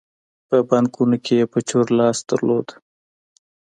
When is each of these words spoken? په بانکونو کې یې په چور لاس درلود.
په 0.47 0.57
بانکونو 0.69 1.17
کې 1.25 1.33
یې 1.39 1.45
په 1.53 1.59
چور 1.69 1.85
لاس 1.99 2.17
درلود. 2.29 2.67